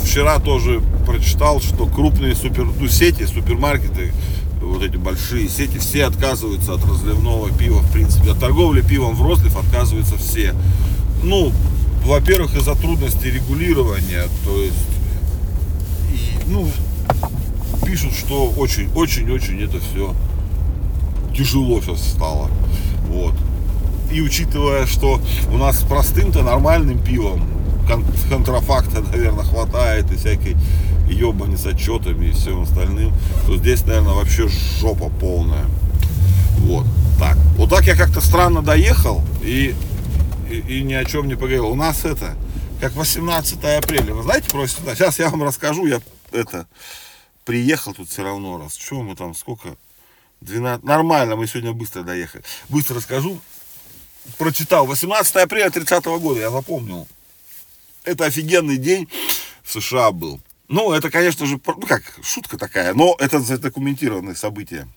вчера 0.02 0.40
тоже 0.40 0.82
прочитал, 1.08 1.60
что 1.60 1.88
крупные 1.88 2.36
супер, 2.36 2.66
ну, 2.66 2.88
сети, 2.88 3.26
супермаркеты, 3.26 4.14
вот 4.62 4.84
эти 4.84 4.98
большие 4.98 5.50
сети, 5.50 5.80
все 5.80 6.06
отказываются 6.06 6.74
от 6.74 6.86
разливного 6.86 7.50
пива, 7.50 7.80
в 7.80 7.92
принципе. 7.92 8.32
От 8.32 8.40
торговли 8.40 8.82
пивом 8.82 9.16
в 9.16 9.22
розлив 9.24 9.58
отказываются 9.58 10.16
все. 10.18 10.54
Ну, 11.24 11.52
во-первых, 12.06 12.56
из-за 12.56 12.76
трудностей 12.76 13.32
регулирования, 13.32 14.26
то 14.46 14.62
есть, 14.62 14.76
и, 16.14 16.52
ну, 16.52 16.70
пишут, 17.84 18.14
что 18.14 18.54
очень-очень-очень 18.56 19.62
это 19.64 19.80
все 19.80 20.14
тяжело 21.38 21.82
сейчас 21.82 22.02
стало. 22.02 22.50
Вот. 23.08 23.34
И 24.12 24.22
учитывая, 24.22 24.86
что 24.86 25.20
у 25.52 25.58
нас 25.58 25.80
с 25.80 25.84
простым-то 25.84 26.42
нормальным 26.42 26.98
пивом 27.00 27.48
контрафакта, 28.30 29.02
наверное, 29.12 29.44
хватает 29.44 30.12
и 30.12 30.16
всякой 30.16 30.56
ебани 31.10 31.56
с 31.56 31.66
отчетами 31.66 32.28
и 32.28 32.32
всем 32.32 32.62
остальным, 32.62 33.14
то 33.46 33.58
здесь, 33.58 33.86
наверное, 33.86 34.14
вообще 34.14 34.48
жопа 34.48 35.10
полная. 35.10 35.66
Вот. 36.60 36.86
Так. 37.20 37.38
Вот 37.58 37.70
так 37.70 37.86
я 37.86 37.96
как-то 37.96 38.22
странно 38.22 38.62
доехал 38.62 39.22
и, 39.42 39.76
и, 40.50 40.80
и 40.80 40.84
ни 40.84 40.94
о 40.94 41.06
чем 41.06 41.28
не 41.28 41.36
поговорил. 41.36 41.68
У 41.68 41.76
нас 41.76 42.06
это, 42.06 42.36
как 42.82 42.94
18 42.96 43.58
апреля. 43.64 44.14
Вы 44.14 44.24
знаете, 44.24 44.50
просто 44.50 44.82
сейчас 44.96 45.20
я 45.20 45.30
вам 45.30 45.44
расскажу, 45.44 45.86
я 45.86 46.02
это 46.32 46.68
приехал 47.46 47.94
тут 47.94 48.10
все 48.10 48.24
равно 48.24 48.58
раз. 48.58 48.76
Что 48.76 49.02
мы 49.02 49.16
там, 49.16 49.34
сколько? 49.34 49.78
12. 50.42 50.84
Нормально, 50.84 51.36
мы 51.36 51.48
сегодня 51.48 51.74
быстро 51.74 52.04
доехали. 52.04 52.44
Быстро 52.70 52.98
расскажу. 52.98 53.40
Прочитал. 54.38 54.86
18 54.86 55.36
апреля 55.38 55.70
30 55.70 56.06
года, 56.06 56.40
я 56.40 56.50
запомнил 56.50 57.08
это 58.08 58.26
офигенный 58.26 58.78
день 58.78 59.08
в 59.64 59.72
США 59.72 60.12
был. 60.12 60.40
Ну, 60.70 60.92
это, 60.92 61.10
конечно 61.10 61.46
же, 61.46 61.60
ну 61.66 61.88
как, 61.88 62.04
шутка 62.24 62.58
такая, 62.58 62.94
но 62.94 63.16
это 63.20 63.40
задокументированные 63.40 64.36
события. 64.36 64.88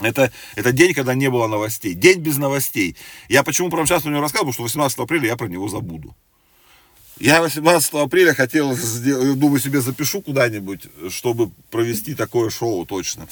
Это, 0.00 0.32
это 0.56 0.72
день, 0.72 0.94
когда 0.94 1.14
не 1.14 1.30
было 1.30 1.46
новостей. 1.46 1.94
День 1.94 2.18
без 2.18 2.36
новостей. 2.36 2.96
Я 3.28 3.44
почему 3.44 3.70
прямо 3.70 3.86
сейчас 3.86 4.02
про 4.02 4.10
него 4.10 4.22
рассказываю, 4.22 4.52
потому 4.52 4.68
что 4.68 4.78
18 4.80 4.98
апреля 4.98 5.28
я 5.28 5.36
про 5.36 5.46
него 5.46 5.68
забуду. 5.68 6.16
Я 7.20 7.40
18 7.40 7.94
апреля 7.94 8.34
хотел, 8.34 8.76
думаю, 9.36 9.60
себе 9.60 9.80
запишу 9.80 10.20
куда-нибудь, 10.20 10.88
чтобы 11.10 11.50
провести 11.70 12.14
такое 12.14 12.50
шоу 12.50 12.84
точно. 12.86 13.28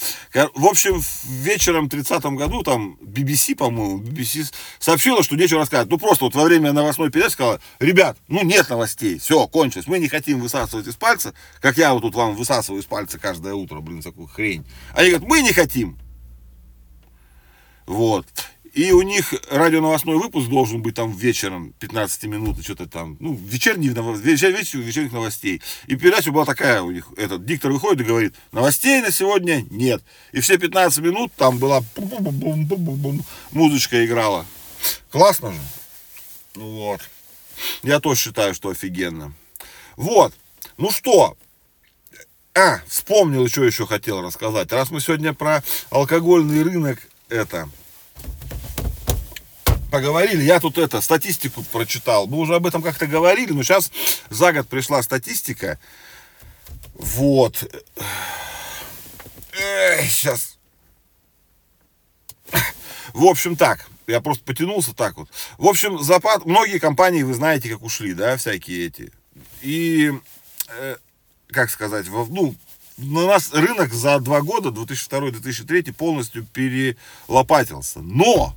В 0.55 0.65
общем, 0.65 1.01
вечером 1.25 1.87
в 1.87 1.89
30 1.89 2.23
году 2.23 2.63
там 2.63 2.97
BBC, 3.01 3.55
по-моему, 3.55 4.01
BBC 4.01 4.53
сообщила, 4.79 5.21
что 5.21 5.35
нечего 5.35 5.61
рассказать. 5.61 5.89
Ну, 5.89 5.97
просто 5.97 6.25
вот 6.25 6.33
во 6.33 6.45
время 6.45 6.71
новостной 6.71 7.11
передачи 7.11 7.33
сказала, 7.33 7.59
ребят, 7.79 8.17
ну, 8.29 8.43
нет 8.43 8.69
новостей, 8.69 9.19
все, 9.19 9.47
кончилось. 9.47 9.87
Мы 9.87 9.99
не 9.99 10.07
хотим 10.07 10.39
высасывать 10.39 10.87
из 10.87 10.95
пальца, 10.95 11.33
как 11.59 11.77
я 11.77 11.93
вот 11.93 12.01
тут 12.01 12.15
вам 12.15 12.35
высасываю 12.35 12.81
из 12.81 12.85
пальца 12.85 13.19
каждое 13.19 13.53
утро, 13.53 13.81
блин, 13.81 14.01
такую 14.01 14.27
хрень. 14.27 14.65
Они 14.93 15.09
говорят, 15.09 15.27
мы 15.27 15.41
не 15.41 15.51
хотим. 15.51 15.99
Вот. 17.85 18.25
И 18.73 18.91
у 18.91 19.03
них 19.03 19.35
радионовостной 19.51 20.17
выпуск 20.17 20.49
должен 20.49 20.81
быть 20.81 20.95
там 20.95 21.15
вечером, 21.15 21.73
15 21.79 22.23
минут, 22.23 22.63
что-то 22.63 22.87
там, 22.87 23.17
ну, 23.19 23.35
вечерний, 23.35 23.89
вечер, 23.89 24.51
вечер, 24.51 24.79
вечерних 24.79 25.11
новостей. 25.11 25.61
И 25.85 25.95
передача 25.95 26.31
была 26.31 26.43
такая 26.43 26.81
у 26.81 26.89
них, 26.89 27.07
этот 27.15 27.45
диктор 27.45 27.71
выходит 27.71 28.01
и 28.01 28.09
говорит, 28.09 28.33
новостей 28.51 29.01
на 29.01 29.11
сегодня 29.11 29.63
нет. 29.69 30.01
И 30.31 30.39
все 30.39 30.57
15 30.57 30.99
минут 30.99 31.31
там 31.37 31.59
была 31.59 31.83
музычка 33.51 34.03
играла. 34.03 34.43
Классно 35.11 35.53
же. 35.53 35.61
Ну 36.55 36.71
вот. 36.71 37.01
Я 37.83 37.99
тоже 37.99 38.19
считаю, 38.19 38.55
что 38.55 38.69
офигенно. 38.69 39.33
Вот. 39.97 40.33
Ну 40.77 40.89
что, 40.89 41.37
а, 42.55 42.79
вспомнил, 42.87 43.47
что 43.47 43.63
еще 43.63 43.85
хотел 43.85 44.21
рассказать. 44.21 44.71
Раз 44.71 44.89
мы 44.89 44.99
сегодня 44.99 45.33
про 45.33 45.63
алкогольный 45.91 46.63
рынок, 46.63 46.99
это, 47.29 47.69
поговорили. 49.93 50.43
Я 50.43 50.59
тут 50.59 50.79
это, 50.79 51.01
статистику 51.01 51.61
прочитал. 51.71 52.25
Мы 52.25 52.39
уже 52.39 52.55
об 52.55 52.65
этом 52.65 52.81
как-то 52.81 53.05
говорили, 53.05 53.51
но 53.51 53.61
сейчас 53.61 53.91
за 54.31 54.51
год 54.51 54.67
пришла 54.67 55.03
статистика. 55.03 55.79
Вот. 56.95 57.63
Эх, 59.51 60.09
сейчас. 60.09 60.57
В 63.13 63.23
общем, 63.25 63.55
так. 63.55 63.85
Я 64.07 64.19
просто 64.19 64.43
потянулся 64.43 64.95
так 64.95 65.15
вот. 65.15 65.29
В 65.59 65.67
общем, 65.67 65.99
запад, 65.99 66.43
многие 66.45 66.79
компании, 66.79 67.21
вы 67.21 67.35
знаете, 67.35 67.69
как 67.69 67.83
ушли, 67.83 68.15
да, 68.15 68.35
всякие 68.35 68.87
эти. 68.87 69.11
И, 69.61 70.11
э, 70.69 70.95
как 71.49 71.69
сказать, 71.69 72.07
ну, 72.09 72.55
на 72.97 73.27
нас 73.27 73.53
рынок 73.53 73.93
за 73.93 74.19
два 74.19 74.41
года, 74.41 74.69
2002-2003, 74.69 75.93
полностью 75.93 76.47
перелопатился. 76.51 77.99
Но 77.99 78.55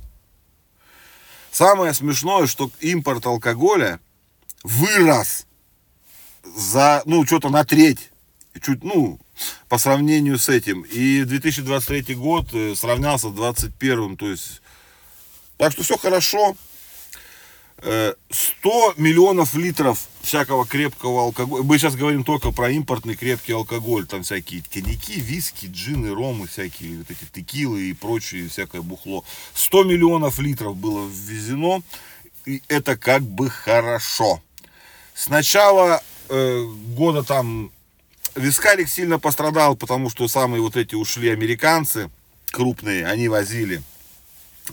Самое 1.57 1.91
смешное, 1.95 2.45
что 2.45 2.69
импорт 2.81 3.25
алкоголя 3.25 3.99
вырос 4.61 5.47
за, 6.43 7.01
ну, 7.05 7.25
что-то 7.25 7.49
на 7.49 7.63
треть. 7.65 8.11
Чуть, 8.61 8.83
ну, 8.83 9.19
по 9.67 9.79
сравнению 9.79 10.37
с 10.37 10.49
этим. 10.49 10.83
И 10.83 11.23
2023 11.23 12.13
год 12.13 12.53
э, 12.53 12.75
сравнялся 12.75 13.29
с 13.29 13.33
2021, 13.33 14.17
то 14.17 14.29
есть... 14.29 14.61
Так 15.57 15.71
что 15.71 15.81
все 15.81 15.97
хорошо. 15.97 16.55
100 17.79 17.87
э, 17.87 18.13
миллионов 18.97 19.53
литров 19.53 20.07
всякого 20.21 20.65
крепкого 20.65 21.23
алкоголя. 21.23 21.63
Мы 21.63 21.77
сейчас 21.77 21.95
говорим 21.95 22.23
только 22.23 22.51
про 22.51 22.71
импортный 22.71 23.15
крепкий 23.15 23.53
алкоголь. 23.53 24.07
Там 24.07 24.23
всякие 24.23 24.63
коньяки, 24.63 25.19
виски, 25.19 25.67
джины, 25.67 26.13
ромы, 26.13 26.47
всякие 26.47 26.97
вот 26.97 27.11
эти 27.11 27.25
текилы 27.31 27.89
и 27.89 27.93
прочее 27.93 28.49
всякое 28.49 28.81
бухло. 28.81 29.23
100 29.53 29.83
миллионов 29.83 30.39
литров 30.39 30.75
было 30.75 31.07
ввезено. 31.07 31.83
И 32.45 32.63
это 32.67 32.97
как 32.97 33.21
бы 33.21 33.49
хорошо. 33.49 34.41
С 35.13 35.29
начала 35.29 36.01
э, 36.29 36.63
года 36.95 37.23
там 37.23 37.71
вискарик 38.35 38.89
сильно 38.89 39.19
пострадал, 39.19 39.75
потому 39.75 40.09
что 40.09 40.27
самые 40.27 40.61
вот 40.61 40.77
эти 40.77 40.95
ушли 40.95 41.29
американцы 41.29 42.09
крупные, 42.51 43.05
они 43.05 43.27
возили 43.27 43.83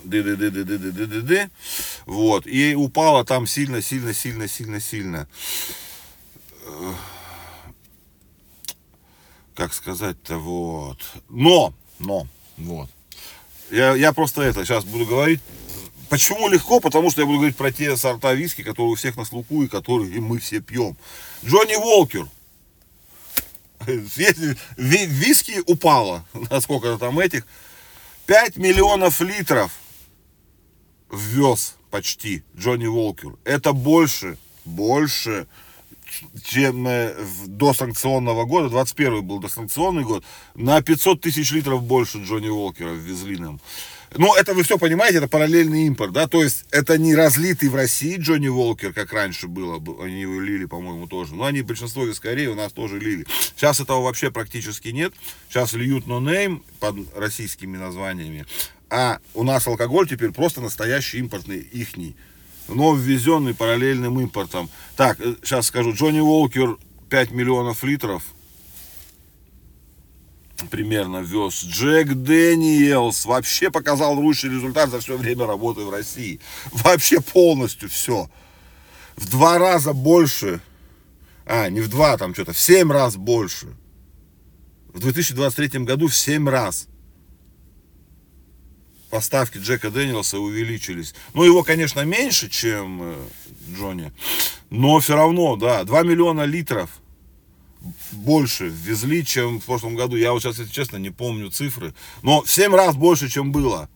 ды 0.03 0.23
ды 0.23 0.37
ды 0.37 0.51
ды 0.51 0.65
ды 0.65 0.79
ды 0.79 0.93
ды 0.93 1.07
ды 1.07 1.21
ды 1.23 1.51
вот, 2.07 2.47
и 2.47 2.75
упала 2.75 3.25
там 3.25 3.47
сильно, 3.47 3.81
сильно, 3.81 4.13
сильно, 4.13 4.49
сильно, 4.49 4.81
сильно. 4.81 5.29
как 9.55 9.73
сказать-то, 9.73 10.39
вот. 10.39 10.99
Но, 11.29 11.73
но, 11.99 12.27
вот. 12.57 12.91
Я, 13.71 13.95
я 13.95 14.13
просто 14.13 14.43
это 14.43 14.65
сейчас 14.65 14.85
буду 14.85 15.07
говорить. 15.07 15.41
Почему 16.11 16.49
легко? 16.49 16.81
Потому 16.81 17.11
что 17.11 17.23
я 17.23 17.27
буду 17.27 17.39
говорить 17.39 17.57
про 17.57 17.73
те 17.73 17.97
сорта 17.97 18.35
виски, 18.35 18.63
которые 18.63 18.93
у 18.93 18.95
всех 18.95 19.17
на 19.17 19.25
слуху 19.25 19.63
и 19.63 19.69
которые 19.69 20.21
мы 20.21 20.39
все 20.39 20.61
пьем. 20.61 20.97
Джонни 21.45 21.77
Волкер. 21.77 22.29
Виски 23.87 25.63
упало. 25.67 26.25
Насколько 26.51 26.99
там 26.99 27.19
этих. 27.19 27.47
5 28.27 28.57
миллионов 28.57 29.21
литров 29.21 29.73
ввез 31.15 31.77
почти 31.91 32.43
Джонни 32.57 32.87
Волкер. 32.87 33.35
Это 33.45 33.73
больше, 33.73 34.37
больше, 34.65 35.47
чем 36.45 36.87
э, 36.87 37.15
до 37.47 37.73
санкционного 37.75 38.45
года. 38.45 38.69
21 38.69 39.23
был 39.23 39.39
досанкционный 39.41 40.05
год. 40.05 40.25
На 40.55 40.83
500 40.83 41.21
тысяч 41.21 41.53
литров 41.53 41.83
больше 41.83 42.19
Джонни 42.19 42.49
Волкера 42.49 42.91
ввезли 42.91 43.37
нам. 43.37 43.61
Ну, 44.17 44.33
это 44.35 44.55
вы 44.55 44.63
все 44.63 44.79
понимаете, 44.79 45.19
это 45.19 45.27
параллельный 45.27 45.87
импорт, 45.87 46.13
да, 46.13 46.29
то 46.29 46.41
есть 46.41 46.67
это 46.71 46.99
не 46.99 47.17
разлитый 47.17 47.69
в 47.69 47.75
России 47.75 48.17
Джонни 48.17 48.47
Волкер, 48.47 48.93
как 48.93 49.13
раньше 49.13 49.49
было, 49.49 49.83
они 50.05 50.21
его 50.21 50.41
лили, 50.41 50.67
по-моему, 50.67 51.09
тоже, 51.09 51.35
но 51.35 51.47
они 51.47 51.63
большинство 51.63 52.05
вискарей 52.05 52.47
у 52.47 52.55
нас 52.55 52.73
тоже 52.73 53.01
лили. 53.01 53.27
Сейчас 53.57 53.81
этого 53.81 54.03
вообще 54.03 54.31
практически 54.31 54.89
нет, 54.89 55.13
сейчас 55.49 55.73
льют 55.73 56.07
no 56.07 56.21
name 56.21 56.63
под 56.79 56.97
российскими 57.17 57.77
названиями, 57.77 58.47
а 58.95 59.19
у 59.35 59.43
нас 59.43 59.67
алкоголь 59.67 60.09
теперь 60.09 60.31
просто 60.31 60.61
настоящий 60.61 61.19
импортный, 61.19 61.59
ихний, 61.59 62.15
но 62.69 62.95
ввезенный 62.95 63.53
параллельным 63.53 64.21
импортом. 64.21 64.71
Так, 64.95 65.19
сейчас 65.43 65.67
э, 65.67 65.69
скажу, 65.69 65.95
Джонни 65.95 66.21
Волкер 66.21 66.79
5 67.11 67.33
миллионов 67.33 67.83
литров, 67.83 68.23
примерно 70.71 71.23
вез. 71.23 71.65
Jack 71.65 72.15
Daniel's 72.15 73.25
вообще 73.25 73.69
показал 73.69 74.15
лучший 74.15 74.51
результат 74.51 74.91
за 74.91 75.01
все 75.01 75.17
время 75.17 75.45
работы 75.45 75.81
в 75.81 75.91
России. 75.91 76.39
Вообще 76.71 77.21
полностью 77.21 77.89
все. 77.89 78.31
В 79.17 79.29
два 79.29 79.59
раза 79.59 79.93
больше. 79.93 80.61
А, 81.47 81.69
не 81.69 81.81
в 81.81 81.89
два, 81.89 82.17
там 82.17 82.33
что-то, 82.33 82.53
в 82.53 82.59
семь 82.61 82.93
раз 82.93 83.17
больше. 83.17 83.75
В 84.93 85.01
2023 85.01 85.81
году 85.81 86.07
в 86.07 86.15
семь 86.15 86.49
раз 86.49 86.87
поставки 89.15 89.59
Джека 89.59 89.93
Дэниелса 89.93 90.41
увеличились. 90.41 91.15
Ну, 91.35 91.45
его, 91.45 91.63
конечно, 91.63 92.01
меньше, 92.05 92.51
чем 92.51 93.01
э, 93.01 93.15
Джонни, 93.77 94.13
но 94.71 94.99
все 94.99 95.15
равно, 95.15 95.55
да, 95.55 95.85
2 95.85 96.03
миллиона 96.03 96.43
литров– 96.43 96.91
больше 98.13 98.67
везли, 98.67 99.25
чем 99.25 99.61
в 99.61 99.65
прошлом 99.65 99.95
году. 99.95 100.17
Я 100.17 100.33
вот 100.33 100.43
сейчас, 100.43 100.59
если 100.59 100.73
честно, 100.73 100.97
не 100.97 101.11
помню 101.11 101.51
цифры. 101.51 101.95
Но 102.23 102.43
в 102.43 102.51
7 102.51 102.75
раз 102.75 102.97
больше, 102.97 103.29
чем 103.29 103.53
было. 103.53 103.89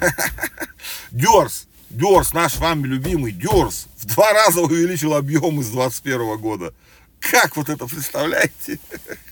Дерс, 1.10 1.66
Дерс, 1.90 2.32
наш 2.32 2.56
вами 2.56 2.86
любимый 2.86 3.32
Дерс, 3.32 3.88
в 3.98 4.06
два 4.06 4.32
раза 4.32 4.62
увеличил 4.62 5.14
объем 5.14 5.60
из 5.60 5.68
21 5.68 6.38
года. 6.38 6.72
Как 7.18 7.56
вот 7.56 7.68
это 7.68 7.86
представляете? 7.86 8.78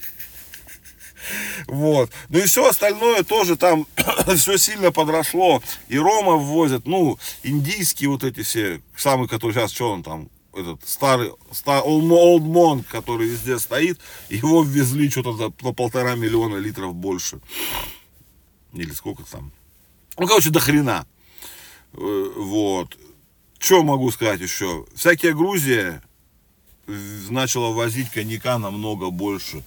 Вот. 1.66 2.10
Ну 2.28 2.38
и 2.38 2.42
все 2.42 2.68
остальное 2.68 3.22
тоже 3.22 3.56
там 3.56 3.86
все 4.36 4.56
сильно 4.56 4.92
подросло. 4.92 5.62
И 5.88 5.98
Рома 5.98 6.34
ввозят, 6.34 6.86
ну, 6.86 7.18
индийские 7.42 8.10
вот 8.10 8.24
эти 8.24 8.42
все, 8.42 8.80
самые, 8.96 9.28
которые 9.28 9.54
сейчас, 9.54 9.72
что 9.72 9.92
он 9.92 10.02
там, 10.02 10.28
этот 10.54 10.86
старый, 10.88 11.32
старый 11.52 11.88
Old 11.88 12.42
Monk, 12.42 12.84
который 12.90 13.28
везде 13.28 13.58
стоит, 13.58 14.00
его 14.28 14.62
ввезли 14.62 15.10
что-то 15.10 15.52
на 15.62 15.72
полтора 15.72 16.14
миллиона 16.14 16.56
литров 16.56 16.94
больше. 16.94 17.40
Или 18.72 18.90
сколько 18.92 19.22
там. 19.24 19.52
Ну, 20.16 20.26
короче, 20.26 20.50
до 20.50 20.60
хрена. 20.60 21.06
Э, 21.94 22.32
вот. 22.36 22.96
Что 23.58 23.82
могу 23.82 24.10
сказать 24.10 24.40
еще? 24.40 24.86
Всякие 24.94 25.34
Грузия 25.34 26.02
начала 27.28 27.72
возить 27.72 28.10
коньяка 28.10 28.58
намного 28.58 29.10
больше. 29.10 29.62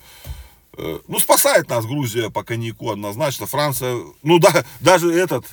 Э, 0.78 1.00
ну, 1.08 1.20
спасает 1.20 1.70
нас 1.70 1.86
Грузия 1.86 2.30
по 2.30 2.44
коньяку 2.44 2.92
однозначно. 2.92 3.46
Франция, 3.46 3.98
ну 4.24 4.40
да, 4.40 4.66
даже 4.80 5.14
этот 5.14 5.46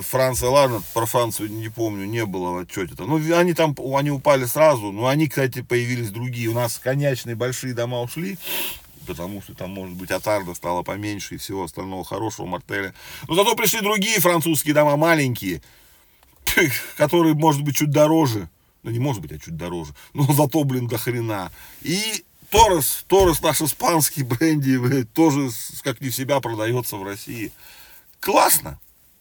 Франция, 0.00 0.50
ладно, 0.50 0.82
про 0.94 1.04
Францию 1.06 1.50
не 1.50 1.68
помню, 1.68 2.06
не 2.06 2.24
было 2.24 2.52
в 2.52 2.58
отчете. 2.58 2.94
-то. 2.94 3.06
Ну, 3.06 3.36
они 3.36 3.54
там, 3.54 3.74
они 3.94 4.10
упали 4.10 4.46
сразу, 4.46 4.92
но 4.92 5.08
они, 5.08 5.28
кстати, 5.28 5.62
появились 5.62 6.10
другие. 6.10 6.48
У 6.48 6.54
нас 6.54 6.78
конечные 6.78 7.34
большие 7.34 7.74
дома 7.74 8.00
ушли, 8.00 8.38
потому 9.06 9.42
что 9.42 9.54
там, 9.54 9.70
может 9.70 9.96
быть, 9.96 10.12
Атарда 10.12 10.54
стало 10.54 10.82
поменьше 10.82 11.34
и 11.34 11.38
всего 11.38 11.64
остального 11.64 12.04
хорошего 12.04 12.46
мартеля. 12.46 12.94
Но 13.26 13.34
зато 13.34 13.56
пришли 13.56 13.80
другие 13.80 14.20
французские 14.20 14.74
дома, 14.74 14.96
маленькие, 14.96 15.60
которые, 16.96 17.34
может 17.34 17.62
быть, 17.62 17.76
чуть 17.76 17.90
дороже. 17.90 18.48
Ну, 18.84 18.92
не 18.92 19.00
может 19.00 19.20
быть, 19.20 19.32
а 19.32 19.38
чуть 19.38 19.56
дороже. 19.56 19.92
Но 20.14 20.32
зато, 20.32 20.62
блин, 20.62 20.86
до 20.86 20.98
хрена. 20.98 21.50
И 21.82 22.24
Торрес, 22.50 23.04
Торрес 23.08 23.42
наш 23.42 23.60
испанский 23.60 24.22
бренди, 24.22 25.04
тоже 25.04 25.50
как 25.82 26.00
не 26.00 26.10
себя 26.10 26.40
продается 26.40 26.96
в 26.96 27.02
России. 27.02 27.52
Классно. 28.20 28.78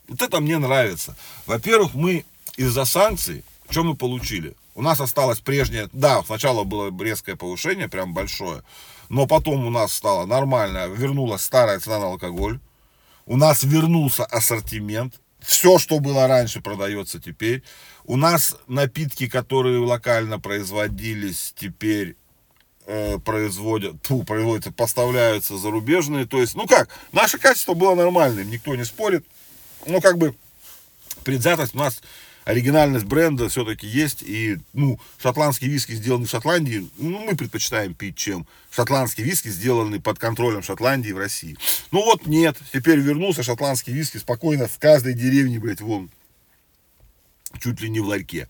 Вот 0.08 0.22
это 0.22 0.40
мне 0.40 0.58
нравится. 0.58 1.16
Во-первых, 1.46 1.94
мы 1.94 2.26
из-за 2.56 2.86
санкций, 2.86 3.44
что 3.70 3.84
мы 3.84 3.96
получили? 3.96 4.56
У 4.76 4.82
нас 4.82 5.02
осталось 5.02 5.40
прежнее, 5.40 5.90
да, 5.92 6.24
сначала 6.24 6.64
было 6.64 6.96
резкое 7.04 7.36
повышение, 7.36 7.90
прям 7.90 8.14
большое, 8.14 8.62
но 9.10 9.26
потом 9.26 9.66
у 9.66 9.70
нас 9.70 9.92
стало 9.92 10.26
нормально, 10.26 10.88
вернулась 10.88 11.42
старая 11.42 11.80
цена 11.80 12.00
на 12.00 12.06
алкоголь, 12.06 12.60
у 13.26 13.36
нас 13.36 13.64
вернулся 13.64 14.24
ассортимент, 14.24 15.16
все, 15.40 15.80
что 15.80 16.00
было 16.00 16.28
раньше, 16.28 16.62
продается 16.62 17.20
теперь. 17.20 17.64
У 18.06 18.18
нас 18.18 18.56
напитки, 18.68 19.28
которые 19.28 19.80
локально 19.80 20.40
производились, 20.40 21.54
теперь 21.58 22.16
э, 22.88 23.20
производят, 23.20 24.02
тьфу, 24.02 24.24
производятся, 24.24 24.72
поставляются 24.72 25.58
зарубежные. 25.58 26.26
То 26.26 26.42
есть, 26.42 26.56
ну 26.56 26.66
как, 26.66 26.90
наше 27.12 27.38
качество 27.38 27.76
было 27.76 27.94
нормальным, 27.94 28.50
никто 28.50 28.76
не 28.76 28.84
спорит 28.84 29.24
ну, 29.88 30.02
как 30.02 30.18
бы, 30.18 30.36
предвзятость 31.24 31.76
у 31.76 31.78
нас, 31.78 32.02
оригинальность 32.46 33.06
бренда 33.06 33.50
все-таки 33.50 33.88
есть. 33.88 34.24
И, 34.24 34.58
ну, 34.74 35.00
шотландские 35.22 35.70
виски 35.70 35.94
сделаны 35.94 36.26
в 36.26 36.30
Шотландии, 36.30 36.88
ну, 36.98 37.20
мы 37.20 37.36
предпочитаем 37.36 37.94
пить, 37.94 38.18
чем 38.18 38.48
шотландские 38.72 39.26
виски, 39.26 39.50
сделанные 39.50 40.02
под 40.02 40.20
контролем 40.20 40.64
Шотландии 40.64 41.12
в 41.12 41.18
России. 41.18 41.58
Ну, 41.92 42.04
вот 42.04 42.26
нет, 42.26 42.58
теперь 42.74 43.00
вернулся 43.00 43.44
шотландские 43.44 43.96
виски 43.96 44.18
спокойно 44.18 44.68
в 44.68 44.78
каждой 44.80 45.14
деревне, 45.14 45.60
блядь, 45.60 45.82
вон, 45.82 46.10
чуть 47.60 47.82
ли 47.82 47.90
не 47.90 48.00
в 48.00 48.08
ларьке 48.08 48.48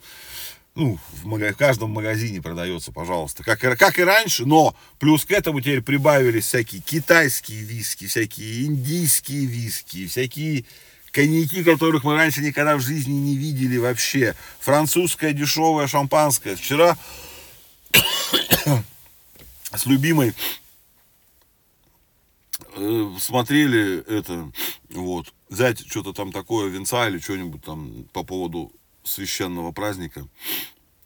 ну, 0.78 1.00
в, 1.24 1.26
в 1.26 1.54
каждом 1.56 1.90
магазине 1.90 2.40
продается, 2.40 2.92
пожалуйста, 2.92 3.44
как, 3.44 3.64
и, 3.64 3.76
как 3.76 3.98
и 3.98 4.04
раньше, 4.04 4.46
но 4.46 4.76
плюс 5.00 5.26
к 5.26 5.32
этому 5.32 5.60
теперь 5.60 5.82
прибавились 5.82 6.46
всякие 6.46 6.82
китайские 6.82 7.62
виски, 7.64 8.06
всякие 8.06 8.66
индийские 8.66 9.46
виски, 9.48 10.06
всякие 10.06 10.66
коньяки, 11.12 11.64
которых 11.64 12.04
мы 12.04 12.16
раньше 12.16 12.42
никогда 12.42 12.76
в 12.78 12.82
жизни 12.82 13.14
не 13.14 13.36
видели 13.36 13.78
вообще. 13.78 14.36
Французское 14.60 15.34
дешевое 15.34 15.88
шампанское. 15.88 16.56
Вчера 16.56 16.96
с 19.74 19.86
любимой 19.88 20.36
э, 22.76 23.12
смотрели 23.20 24.04
это, 24.08 24.52
вот, 24.92 25.34
взять 25.50 25.80
что-то 25.90 26.14
там 26.14 26.32
такое, 26.32 26.70
венца 26.70 27.10
или 27.10 27.18
что-нибудь 27.18 27.64
там 27.64 28.04
по 28.14 28.22
поводу 28.22 28.72
священного 29.08 29.72
праздника. 29.72 30.28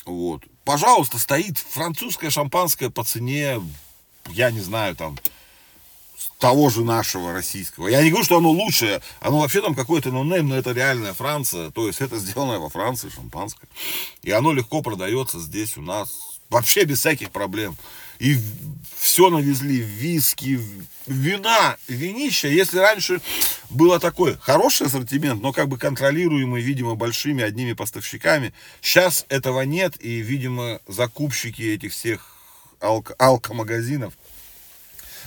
Вот. 0.06 0.44
Пожалуйста, 0.64 1.18
стоит 1.18 1.58
французское 1.58 2.30
шампанское 2.30 2.90
по 2.90 3.04
цене, 3.04 3.62
я 4.30 4.52
не 4.52 4.60
знаю, 4.60 4.96
там, 4.96 5.18
того 6.40 6.70
же 6.70 6.84
нашего 6.84 7.34
российского. 7.34 7.88
Я 7.88 8.02
не 8.02 8.10
говорю, 8.10 8.26
что 8.26 8.38
оно 8.38 8.50
лучшее, 8.50 9.02
оно 9.20 9.40
вообще 9.40 9.62
там 9.62 9.76
какое-то 9.76 10.12
нонейм, 10.12 10.50
но 10.50 10.56
это 10.56 10.72
реальная 10.72 11.14
Франция, 11.14 11.70
то 11.70 11.88
есть 11.88 12.02
это 12.02 12.18
сделано 12.18 12.60
во 12.60 12.70
Франции, 12.70 13.10
шампанское. 13.10 13.68
И 14.24 14.32
оно 14.32 14.52
легко 14.52 14.82
продается 14.82 15.40
здесь 15.40 15.78
у 15.78 15.82
нас, 15.82 16.40
вообще 16.50 16.84
без 16.84 17.00
всяких 17.00 17.32
проблем. 17.32 17.78
И 18.22 18.38
все 19.00 19.32
навезли, 19.32 19.78
виски, 19.78 20.60
вина, 21.08 21.76
винища. 21.88 22.48
Если 22.48 22.78
раньше 22.78 23.20
было 23.72 24.00
такой 24.00 24.38
хороший 24.38 24.86
ассортимент, 24.86 25.42
но 25.42 25.52
как 25.52 25.68
бы 25.68 25.80
контролируемый, 25.80 26.62
видимо, 26.62 26.94
большими 26.94 27.44
одними 27.44 27.74
поставщиками, 27.74 28.54
сейчас 28.80 29.26
этого 29.28 29.62
нет, 29.62 29.96
и, 30.00 30.20
видимо, 30.20 30.82
закупщики 30.88 31.64
этих 31.64 31.94
всех 31.94 32.28
алко 32.80 33.16
алкомагазинов 33.18 34.14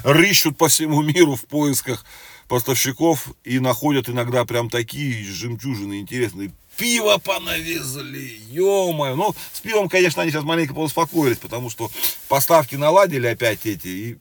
рыщут 0.05 0.57
по 0.57 0.69
всему 0.69 1.03
миру 1.03 1.35
в 1.35 1.47
поисках 1.47 2.05
поставщиков 2.49 3.29
и 3.45 3.59
находят 3.59 4.09
иногда 4.09 4.45
прям 4.45 4.71
такие 4.71 5.25
жемчужины 5.25 6.01
интересные. 6.01 6.53
Пиво 6.77 7.19
понавезли, 7.19 8.41
ё-моё. 8.49 9.15
Ну, 9.15 9.35
с 9.53 9.61
пивом, 9.61 9.89
конечно, 9.89 10.23
они 10.23 10.33
сейчас 10.33 10.45
маленько 10.45 10.75
поуспокоились, 10.75 11.39
потому 11.39 11.71
что 11.71 11.91
поставки 12.29 12.75
наладили 12.75 13.27
опять 13.29 13.65
эти. 13.65 13.89
И... 13.89 14.19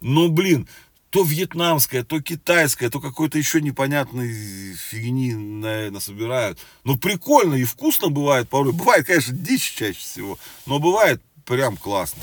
Ну, 0.00 0.28
блин, 0.28 0.68
то 1.10 1.24
вьетнамское, 1.24 2.04
то 2.04 2.20
китайское, 2.20 2.88
то 2.88 3.00
какой-то 3.00 3.36
еще 3.36 3.60
непонятной 3.60 4.32
фигни, 4.74 5.34
наверное, 5.34 6.00
собирают. 6.00 6.60
Ну, 6.84 6.96
прикольно 6.96 7.56
и 7.56 7.64
вкусно 7.64 8.08
бывает 8.08 8.48
порой. 8.48 8.72
Бывает, 8.72 9.06
конечно, 9.06 9.34
дичь 9.34 9.74
чаще 9.76 9.98
всего, 9.98 10.38
но 10.66 10.78
бывает 10.78 11.20
прям 11.44 11.76
классно. 11.76 12.22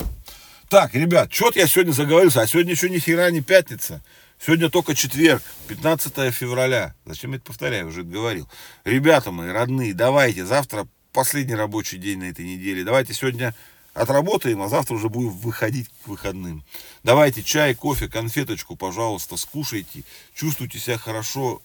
Так, 0.69 0.95
ребят, 0.95 1.33
что-то 1.33 1.59
я 1.59 1.67
сегодня 1.67 1.91
заговорился, 1.91 2.41
а 2.41 2.47
сегодня 2.47 2.71
еще 2.71 2.89
ни 2.89 2.99
хера 2.99 3.29
не 3.31 3.41
пятница. 3.41 4.01
Сегодня 4.39 4.69
только 4.69 4.95
четверг, 4.95 5.41
15 5.67 6.33
февраля. 6.33 6.93
Зачем 7.05 7.31
я 7.31 7.37
это 7.37 7.45
повторяю, 7.45 7.87
уже 7.87 8.03
говорил. 8.03 8.47
Ребята 8.83 9.31
мои, 9.31 9.49
родные, 9.49 9.93
давайте, 9.93 10.45
завтра 10.45 10.87
последний 11.11 11.55
рабочий 11.55 11.97
день 11.97 12.19
на 12.19 12.25
этой 12.25 12.45
неделе. 12.45 12.83
Давайте 12.83 13.13
сегодня 13.13 13.55
отработаем, 13.95 14.61
а 14.61 14.69
завтра 14.69 14.95
уже 14.95 15.09
будем 15.09 15.31
выходить 15.31 15.89
к 16.03 16.07
выходным. 16.07 16.63
Давайте 17.03 17.41
чай, 17.41 17.73
кофе, 17.73 18.07
конфеточку, 18.07 18.75
пожалуйста, 18.75 19.37
скушайте. 19.37 20.03
Чувствуйте 20.35 20.77
себя 20.77 20.97
хорошо, 20.99 21.61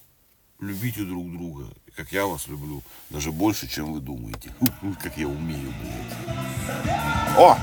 любите 0.59 1.03
друг 1.03 1.31
друга, 1.31 1.67
как 1.95 2.11
я 2.11 2.25
вас 2.25 2.47
люблю, 2.47 2.81
даже 3.11 3.31
больше, 3.31 3.67
чем 3.67 3.93
вы 3.93 3.99
думаете. 3.99 4.53
Как 5.01 5.15
я 5.17 5.27
умею, 5.27 5.71
блядь. 5.79 7.37
О! 7.37 7.57